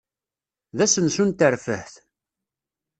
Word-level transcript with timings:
D 0.77 0.79
asensu 0.85 1.23
n 1.27 1.31
terfeht. 1.31 1.93